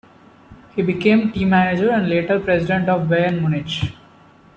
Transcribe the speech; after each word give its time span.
He 0.75 0.81
became 0.81 1.31
team 1.31 1.49
manager 1.51 1.91
and 1.91 2.09
later 2.09 2.39
president 2.39 2.89
of 2.89 3.01
Bayern 3.07 3.39
Munich. 3.39 3.93